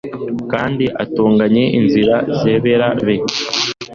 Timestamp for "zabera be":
2.41-3.15